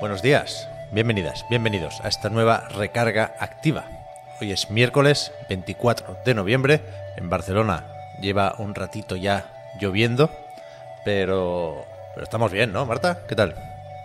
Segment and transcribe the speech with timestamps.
[0.00, 3.84] Buenos días, bienvenidas, bienvenidos a esta nueva recarga activa.
[4.40, 6.80] Hoy es miércoles 24 de noviembre.
[7.16, 7.84] En Barcelona
[8.20, 10.30] lleva un ratito ya lloviendo,
[11.04, 11.84] pero,
[12.14, 13.22] pero estamos bien, ¿no, Marta?
[13.26, 13.56] ¿Qué tal?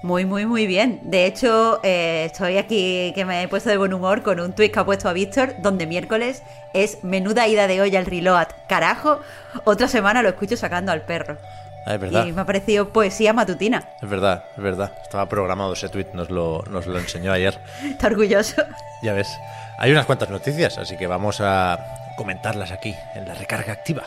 [0.01, 0.99] Muy, muy, muy bien.
[1.03, 4.71] De hecho, eh, estoy aquí que me he puesto de buen humor con un tweet
[4.71, 6.41] que ha puesto a Víctor, donde miércoles
[6.73, 8.47] es menuda ida de olla al reload.
[8.67, 9.21] Carajo,
[9.63, 11.37] otra semana lo escucho sacando al perro.
[11.85, 12.25] Ah, es verdad.
[12.25, 13.89] Y me ha parecido poesía matutina.
[14.01, 14.91] Es verdad, es verdad.
[15.01, 17.59] Estaba programado ese tweet, nos lo, nos lo enseñó ayer.
[17.83, 18.63] Está orgulloso.
[19.01, 19.29] Ya ves.
[19.77, 21.79] Hay unas cuantas noticias, así que vamos a
[22.15, 24.03] comentarlas aquí, en la recarga activa.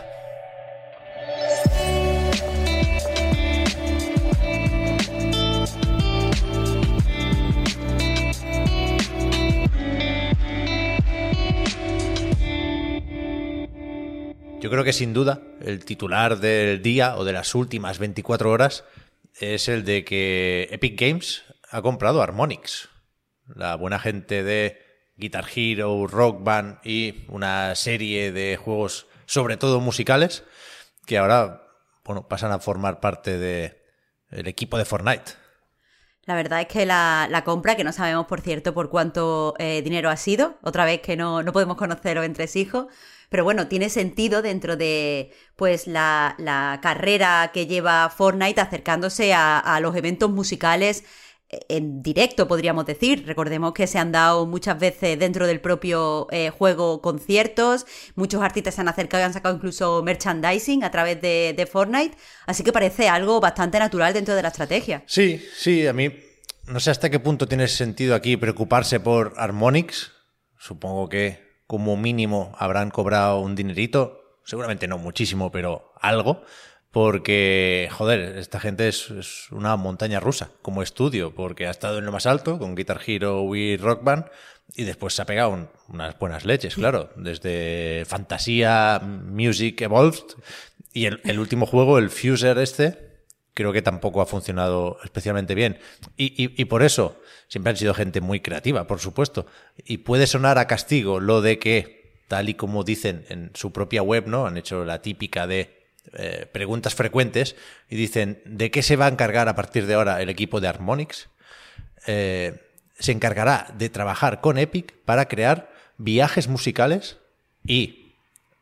[14.61, 18.85] Yo creo que sin duda el titular del día o de las últimas 24 horas
[19.39, 22.89] es el de que Epic Games ha comprado Harmonix,
[23.55, 24.81] la buena gente de
[25.17, 30.43] Guitar Hero, Rock Band y una serie de juegos, sobre todo musicales,
[31.05, 31.63] que ahora
[32.05, 35.33] bueno, pasan a formar parte del equipo de Fortnite.
[36.27, 40.11] La verdad es que la, compra, que no sabemos, por cierto, por cuánto eh, dinero
[40.11, 42.87] ha sido, otra vez que no, no podemos conocerlo entre hijos,
[43.29, 49.59] pero bueno, tiene sentido dentro de pues la, la carrera que lleva Fortnite acercándose a,
[49.59, 51.05] a los eventos musicales
[51.49, 53.25] en directo, podríamos decir.
[53.27, 58.75] Recordemos que se han dado muchas veces dentro del propio eh, juego conciertos, muchos artistas
[58.75, 62.73] se han acercado y han sacado incluso merchandising a través de, de Fortnite, así que
[62.73, 65.05] parece algo bastante natural dentro de la estrategia.
[65.07, 66.11] Sí, sí, a mí
[66.67, 70.13] no sé hasta qué punto tiene sentido aquí preocuparse por Harmonix.
[70.59, 76.43] Supongo que como mínimo habrán cobrado un dinerito, seguramente no muchísimo, pero algo,
[76.97, 82.07] porque, joder, esta gente es, es, una montaña rusa como estudio, porque ha estado en
[82.07, 84.25] lo más alto con Guitar Hero y Rock Band,
[84.75, 90.37] y después se ha pegado un, unas buenas leches, claro, desde Fantasía, Music Evolved,
[90.95, 95.79] y el, el último juego, el Fuser este, creo que tampoco ha funcionado especialmente bien.
[96.17, 99.45] Y, y, y, por eso siempre han sido gente muy creativa, por supuesto.
[99.85, 104.01] Y puede sonar a castigo lo de que, tal y como dicen en su propia
[104.01, 104.47] web, ¿no?
[104.47, 105.76] Han hecho la típica de
[106.19, 107.57] eh, preguntas frecuentes
[107.91, 110.69] y dicen, ¿de qué se va a encargar a partir de ahora el equipo de
[110.69, 111.29] Harmonix?
[112.07, 112.59] Eh,
[112.99, 117.19] se encargará de trabajar con Epic para crear viajes musicales
[117.67, 118.15] y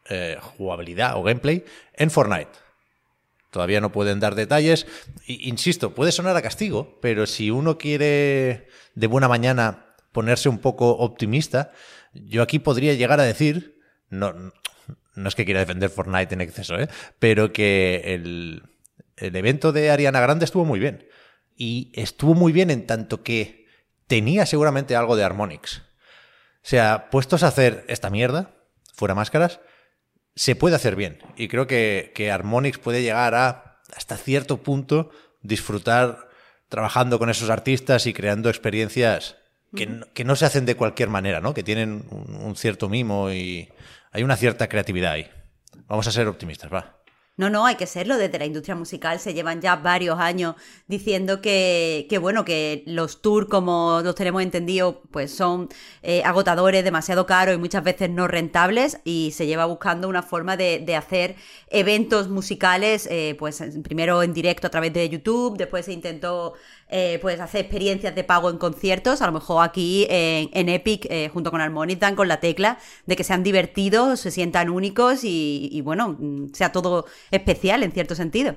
[0.09, 2.51] eh, jugabilidad o gameplay en Fortnite.
[3.51, 4.89] Todavía no pueden dar detalles.
[5.27, 8.67] Insisto, puede sonar a castigo, pero si uno quiere
[8.97, 11.71] de buena mañana ponerse un poco optimista,
[12.13, 14.53] yo aquí podría llegar a decir, no,
[15.15, 16.89] no es que quiera defender Fortnite en exceso, ¿eh?
[17.19, 18.63] pero que el,
[19.17, 21.09] el evento de Ariana Grande estuvo muy bien.
[21.57, 23.67] Y estuvo muy bien en tanto que
[24.07, 25.79] tenía seguramente algo de Harmonix.
[25.79, 28.55] O sea, puestos a hacer esta mierda,
[28.93, 29.61] fuera máscaras,
[30.35, 31.19] se puede hacer bien.
[31.37, 35.11] Y creo que, que Harmonix puede llegar a, hasta cierto punto,
[35.43, 36.29] disfrutar
[36.69, 39.37] trabajando con esos artistas y creando experiencias
[39.75, 41.55] que, no, que no se hacen de cualquier manera, ¿no?
[41.55, 43.69] Que tienen un, un, cierto mimo y
[44.12, 45.31] hay una cierta creatividad ahí.
[45.87, 47.05] Vamos a ser optimistas, va.
[47.37, 48.17] No, no, hay que serlo.
[48.17, 50.55] Desde la industria musical se llevan ya varios años
[50.87, 55.69] diciendo que, que bueno, que los tours, como los tenemos entendido, pues son
[56.03, 59.01] eh, agotadores, demasiado caros y muchas veces no rentables.
[59.05, 61.35] Y se lleva buscando una forma de, de hacer
[61.71, 66.55] eventos musicales, eh, pues primero en directo a través de YouTube, después se intentó
[66.96, 71.06] eh, pues hacer experiencias de pago en conciertos, a lo mejor aquí en, en Epic,
[71.11, 75.25] eh, junto con Harmonix, dan con la tecla de que sean divertidos, se sientan únicos
[75.25, 76.17] y, bueno,
[76.52, 78.55] sea todo especial en cierto sentido.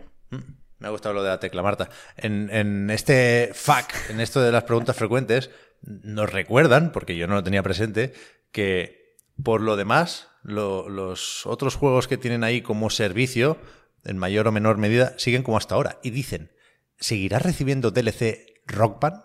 [0.78, 1.90] Me ha gustado lo de la tecla, Marta.
[2.16, 5.50] En, en este FAQ, en esto de las preguntas frecuentes,
[5.82, 8.14] nos recuerdan, porque yo no lo tenía presente,
[8.52, 13.58] que por lo demás, lo, los otros juegos que tienen ahí como servicio,
[14.06, 15.98] en mayor o menor medida, siguen como hasta ahora.
[16.04, 16.52] Y dicen,
[17.00, 19.24] ¿seguirá recibiendo DLC Rock Band?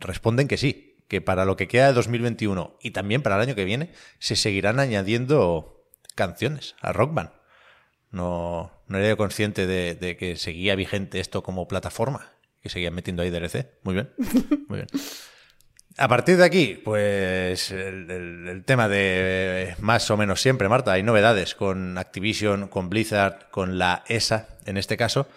[0.00, 3.54] Responden que sí, que para lo que queda de 2021 y también para el año
[3.54, 5.84] que viene se seguirán añadiendo
[6.14, 7.30] canciones a Rock Band.
[8.10, 12.94] No, no era yo consciente de, de que seguía vigente esto como plataforma, que seguían
[12.94, 13.66] metiendo ahí DLC.
[13.84, 14.10] Muy bien,
[14.68, 14.88] muy bien.
[15.96, 20.68] A partir de aquí, pues el, el- el tema de eh, más o menos siempre,
[20.68, 25.28] Marta, hay novedades con Activision, con Blizzard, con la ESA, en este caso,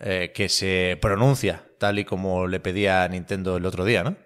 [0.00, 4.16] eh, que se pronuncia tal y como le pedía Nintendo el otro día, ¿no?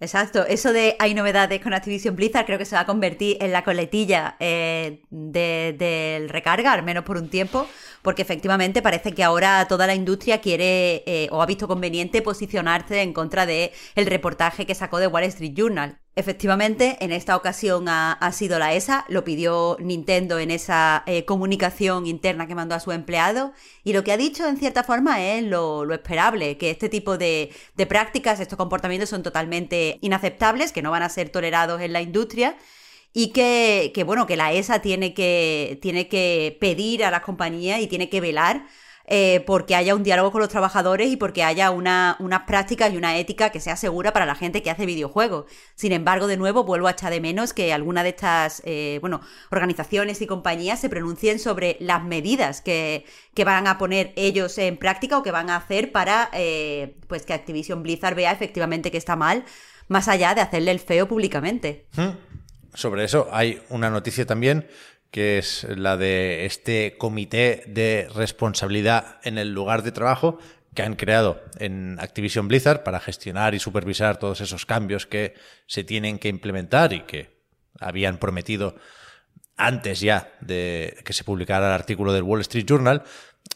[0.00, 3.50] Exacto, eso de hay novedades con Activision Blizzard creo que se va a convertir en
[3.52, 7.66] la coletilla eh, de- del recarga, al menos por un tiempo,
[8.02, 13.02] porque efectivamente parece que ahora toda la industria quiere eh, o ha visto conveniente posicionarse
[13.02, 15.98] en contra de el reportaje que sacó de Wall Street Journal.
[16.18, 22.08] Efectivamente, en esta ocasión ha, sido la ESA, lo pidió Nintendo en esa eh, comunicación
[22.08, 23.52] interna que mandó a su empleado
[23.84, 27.18] y lo que ha dicho en cierta forma es lo, lo esperable, que este tipo
[27.18, 31.92] de, de prácticas, estos comportamientos son totalmente inaceptables, que no van a ser tolerados en
[31.92, 32.56] la industria
[33.12, 37.80] y que, que, bueno, que la ESA tiene que, tiene que pedir a las compañías
[37.80, 38.66] y tiene que velar
[39.10, 42.98] eh, porque haya un diálogo con los trabajadores y porque haya una, unas prácticas y
[42.98, 45.46] una ética que sea segura para la gente que hace videojuegos.
[45.74, 49.22] Sin embargo, de nuevo, vuelvo a echar de menos que alguna de estas eh, bueno,
[49.50, 54.76] organizaciones y compañías se pronuncien sobre las medidas que, que van a poner ellos en
[54.76, 58.98] práctica o que van a hacer para eh, pues que Activision Blizzard vea efectivamente que
[58.98, 59.44] está mal,
[59.88, 61.86] más allá de hacerle el feo públicamente.
[62.74, 64.68] Sobre eso hay una noticia también
[65.10, 70.38] que es la de este comité de responsabilidad en el lugar de trabajo
[70.74, 75.34] que han creado en Activision Blizzard para gestionar y supervisar todos esos cambios que
[75.66, 77.38] se tienen que implementar y que
[77.80, 78.76] habían prometido
[79.56, 83.02] antes ya de que se publicara el artículo del Wall Street Journal.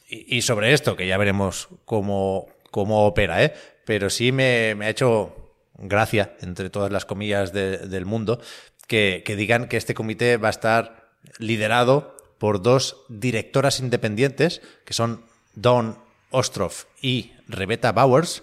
[0.08, 3.54] Y, sobre esto, que ya veremos cómo, cómo opera, ¿eh?
[3.84, 8.40] pero sí me, me ha hecho gracia, entre todas las comillas de- del mundo,
[8.88, 11.01] que, que digan que este comité va a estar
[11.38, 15.24] liderado por dos directoras independientes, que son
[15.54, 15.98] Dawn
[16.30, 18.42] Ostroff y Rebecca Bowers,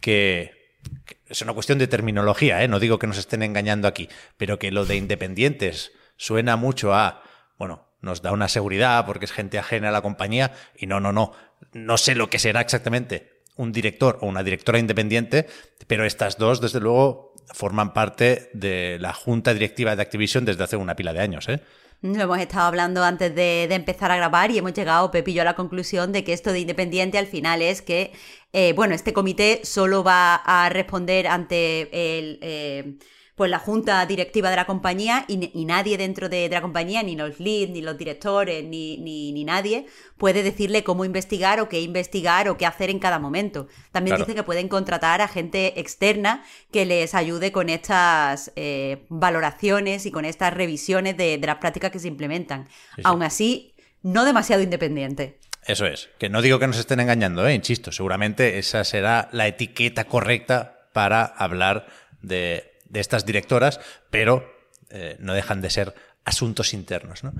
[0.00, 0.74] que,
[1.06, 2.68] que es una cuestión de terminología, ¿eh?
[2.68, 7.22] no digo que nos estén engañando aquí, pero que lo de independientes suena mucho a,
[7.58, 11.12] bueno, nos da una seguridad porque es gente ajena a la compañía y no, no,
[11.12, 11.32] no,
[11.72, 15.46] no sé lo que será exactamente un director o una directora independiente,
[15.86, 20.76] pero estas dos, desde luego, forman parte de la junta directiva de Activision desde hace
[20.76, 21.60] una pila de años, ¿eh?
[22.00, 25.42] Lo hemos estado hablando antes de, empezar a grabar y hemos llegado, Pepi y yo,
[25.42, 28.12] a la conclusión de que esto de independiente al final es que,
[28.52, 32.98] eh, bueno, este comité solo va a responder ante el, eh,
[33.38, 37.02] pues la junta directiva de la compañía y, y nadie dentro de, de la compañía,
[37.02, 39.86] ni los leads, ni los directores, ni, ni, ni nadie,
[40.18, 43.68] puede decirle cómo investigar o qué investigar o qué hacer en cada momento.
[43.92, 44.26] También Claro.
[44.26, 50.10] dice que pueden contratar a gente externa que les ayude con estas eh, valoraciones y
[50.10, 52.68] con estas revisiones de, de las prácticas que se implementan.
[52.96, 53.02] sí.
[53.04, 55.38] Aún así, no demasiado independiente.
[55.66, 56.08] Eso es.
[56.18, 57.54] Que no digo que nos estén engañando, ¿eh?
[57.54, 57.92] insisto.
[57.92, 61.86] Seguramente esa será la etiqueta correcta para hablar
[62.22, 63.80] de, de estas directoras,
[64.10, 64.50] pero
[64.90, 65.94] eh, no dejan de ser
[66.24, 67.24] asuntos internos.
[67.24, 67.32] ¿no?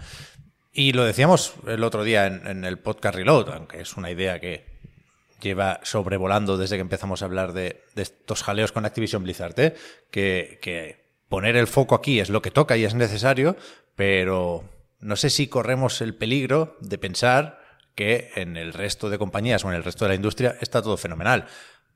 [0.72, 4.66] Y lo decíamos el otro día en, el podcast Reload, aunque es una idea que
[5.40, 9.74] lleva sobrevolando desde que empezamos a hablar de, estos jaleos con Activision Blizzard, ¿eh?
[10.10, 13.56] que poner el foco aquí es lo que toca y es necesario,
[13.94, 14.64] pero
[15.00, 17.60] no sé si corremos el peligro de pensar
[17.94, 20.96] que en el resto de compañías o en el resto de la industria está todo
[20.96, 21.46] fenomenal.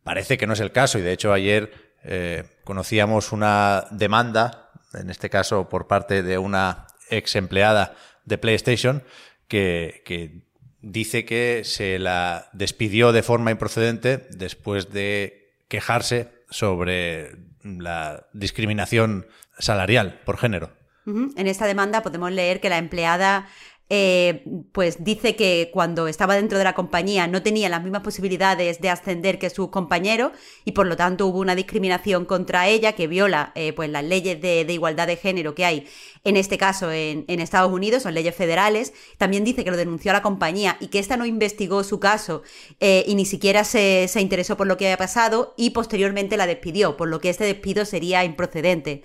[0.02, 5.10] Parece que no es el caso y de hecho ayer eh, conocíamos una demanda, en
[5.10, 7.94] este caso por parte de una ex empleada
[8.24, 9.02] de PlayStation,
[9.48, 10.42] que,
[10.80, 19.26] dice que se la despidió de forma improcedente después de quejarse sobre la discriminación
[19.58, 20.70] salarial por género.
[21.04, 23.48] En esta demanda podemos leer que la empleada
[23.94, 28.80] eh, pues dice que cuando estaba dentro de la compañía no tenía las mismas posibilidades
[28.80, 30.32] de ascender que sus compañeros
[30.64, 34.40] y por lo tanto hubo una discriminación contra ella que viola eh, pues las leyes
[34.40, 35.86] de, igualdad de género que hay
[36.24, 38.94] en este caso en, Estados Unidos, son leyes federales.
[39.18, 42.42] También dice que lo denunció a la compañía y que esta no investigó su caso
[42.80, 46.46] eh, y ni siquiera se, se interesó por lo que había pasado y posteriormente la
[46.46, 49.02] despidió, por lo que este despido sería improcedente.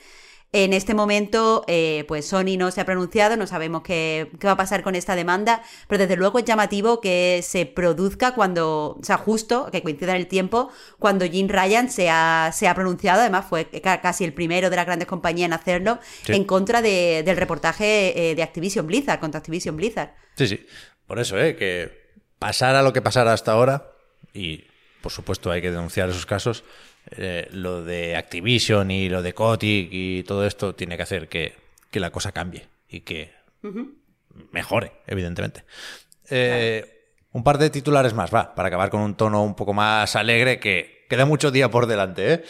[0.54, 4.54] En este momento, eh, pues Sony no se ha pronunciado, no sabemos qué, qué va
[4.54, 9.04] a pasar con esta demanda, pero desde luego es llamativo que se produzca cuando, o
[9.04, 13.20] sea, justo, que coincida en el tiempo, cuando Jim Ryan se ha, se ha pronunciado,
[13.22, 16.32] además fue ca- casi el primero de las grandes compañías en hacerlo, Sí.
[16.34, 20.12] en contra de- del reportaje eh, de Activision Blizzard, contra Activision Blizzard.
[20.38, 20.66] Sí, sí.
[21.08, 21.58] Por eso, ¿eh?
[21.58, 21.92] que
[22.40, 23.92] pasara lo que pasara hasta ahora,
[24.34, 24.64] y
[25.02, 26.64] por supuesto hay que denunciar esos casos,
[27.12, 31.54] eh, lo de Activision y lo de Kotick y todo esto tiene que hacer que,
[31.92, 33.32] que la cosa cambie y que
[34.52, 35.64] mejore, evidentemente.
[36.30, 40.16] Eh, un par de titulares más, va, para acabar con un tono un poco más
[40.16, 42.34] alegre que queda mucho día por delante.
[42.34, 42.44] ¿eh?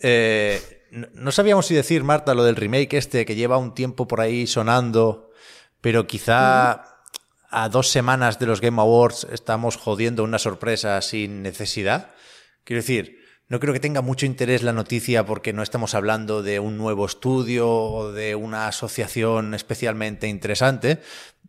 [0.00, 4.20] Eh, no sabíamos si decir, Marta, lo del remake este que lleva un tiempo por
[4.20, 5.30] ahí sonando,
[5.80, 7.00] pero quizá
[7.50, 12.10] a dos semanas de los Game Awards estamos jodiendo una sorpresa sin necesidad.
[12.64, 16.60] Quiero decir, no creo que tenga mucho interés la noticia porque no estamos hablando de
[16.60, 21.00] un nuevo estudio o de una asociación especialmente interesante.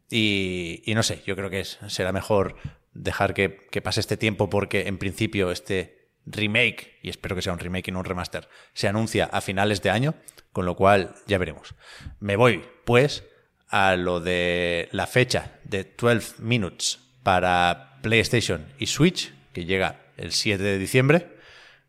[0.10, 2.58] Y, no sé, yo creo que será mejor
[2.94, 7.54] dejar que, que pase este tiempo porque en principio este remake, y espero que sea
[7.54, 10.16] un remake y no un remaster, se anuncia a finales de año,
[10.52, 11.76] con lo cual ya veremos.
[12.20, 13.24] Me voy, pues,
[13.70, 20.32] a lo de la fecha de 12 Minutes para PlayStation y Switch, que llega el
[20.32, 21.35] 7 de diciembre.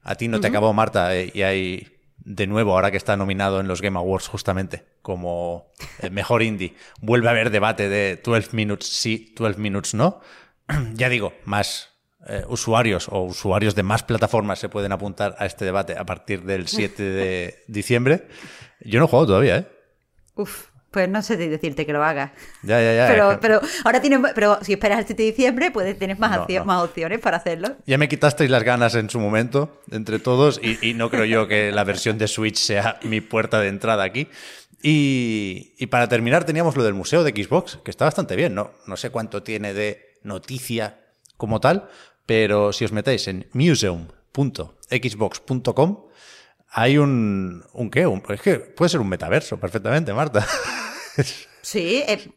[0.09, 3.59] A ti no te acabó, Marta, eh, y hay de nuevo, ahora que está nominado
[3.59, 8.51] en los Game Awards justamente como el mejor indie, vuelve a haber debate de 12
[8.53, 10.21] Minutes sí, 12 Minutes no.
[10.95, 11.91] ya digo, más
[12.29, 16.45] eh, usuarios o usuarios de más plataformas se pueden apuntar a este debate a partir
[16.45, 18.29] del 7 de diciembre.
[18.81, 19.69] Yo no he jugado todavía, ¿eh?
[20.37, 22.31] Uf, pues no sé decirte que lo hagas.
[22.63, 23.07] Ya, ya, ya.
[23.07, 26.83] Pero, pero ahora tienes, pero si esperas el 7 de diciembre, puedes tener más, más
[26.83, 27.77] opciones para hacerlo.
[27.85, 31.71] Ya me quitasteis las ganas en su momento, entre todos, y, no creo yo que
[31.71, 34.29] la versión de Switch sea mi puerta de entrada aquí.
[34.83, 38.71] Y, y, para terminar teníamos lo del museo de Xbox, que está bastante bien, ¿no?
[38.87, 41.01] No sé cuánto tiene de noticia
[41.37, 41.91] como tal,
[42.25, 46.07] pero si os metéis en museum.xbox.com,
[46.71, 50.47] hay un, un qué, es que puede ser un metaverso perfectamente, Marta.
[51.67, 52.31] Sí, eh,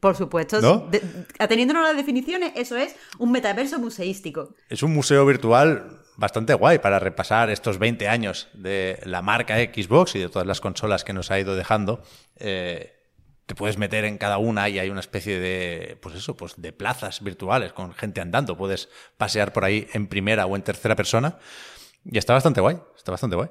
[0.00, 0.90] por supuesto.
[1.38, 4.56] ateniéndonos a las definiciones, eso es un metaverso museístico.
[4.68, 10.16] Es un museo virtual bastante guay para repasar estos 20 años de la marca Xbox
[10.16, 12.02] y de todas las consolas que nos ha ido dejando.
[12.38, 12.92] Eh,
[13.46, 16.72] te puedes meter en cada una y hay una especie de, pues eso, pues de
[16.72, 18.56] plazas virtuales con gente andando.
[18.56, 21.38] Puedes pasear por ahí en primera o en tercera persona.
[22.04, 23.48] Y está bastante guay, está bastante guay.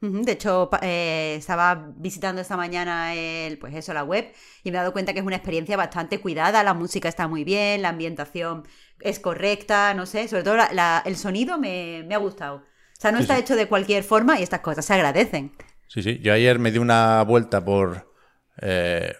[0.00, 4.30] De hecho, eh, estaba visitando esta mañana el, pues eso, la web
[4.62, 6.62] y me he dado cuenta que es una experiencia bastante cuidada.
[6.62, 8.64] La música está muy bien, la ambientación
[9.00, 10.56] es correcta, no sé, sobre todo
[11.04, 12.56] el sonido me, ha gustado.
[12.56, 15.52] O sea, no está hecho de cualquier forma y estas cosas se agradecen.
[15.88, 16.18] Sí, sí.
[16.22, 18.12] Yo ayer me di una vuelta por,
[18.60, 19.14] eh,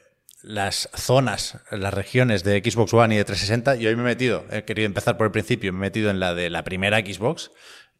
[0.46, 4.44] las zonas, las regiones de Xbox One y de 360 y hoy me he metido,
[4.50, 7.50] he querido empezar por el principio, me he metido en la de la primera Xbox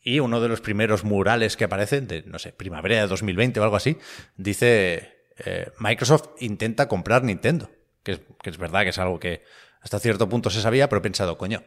[0.06, 3.64] y uno de los primeros murales que aparecen, de, no sé, primavera de 2020 o
[3.64, 3.98] algo así,
[4.36, 7.68] dice eh, Microsoft intenta comprar Nintendo,
[8.04, 9.42] que es, que es, verdad que es algo que
[9.80, 11.64] hasta cierto punto se sabía, pero he pensado, coño,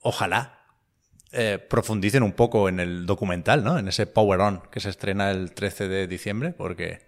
[0.00, 0.64] ojalá
[1.32, 3.78] eh, profundicen un poco en el documental, ¿no?
[3.78, 7.02] En ese Power On que se estrena el 13 de diciembre, porque...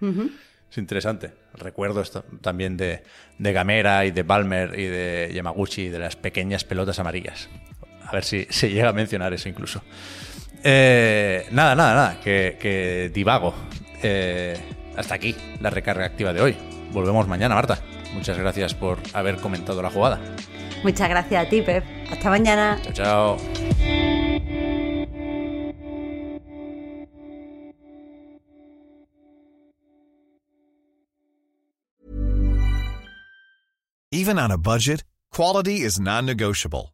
[0.71, 1.33] Es interesante.
[1.55, 3.05] Recuerdo esto también de,
[3.39, 7.49] de Gamera y de Balmer y de Yamaguchi y de las pequeñas pelotas amarillas.
[8.05, 9.83] A ver si se llega a mencionar eso incluso.
[10.67, 13.55] Eh, nada, nada, nada, que, divago.
[14.03, 14.59] Eh,
[14.97, 16.57] hasta aquí la recarga activa de hoy.
[16.91, 17.79] Volvemos mañana, Marta.
[18.15, 20.19] Muchas gracias por haber comentado la jugada.
[20.83, 21.85] Muchas gracias a ti, Pep.
[22.11, 22.81] Hasta mañana.
[22.83, 23.37] Chao, chao.
[34.11, 36.94] Even on a budget, quality is non-negotiable.